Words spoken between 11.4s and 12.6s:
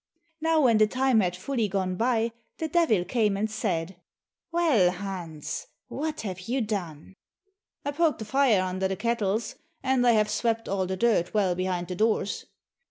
behind the doors."